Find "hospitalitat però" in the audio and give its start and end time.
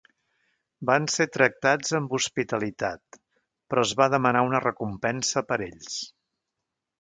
2.19-3.85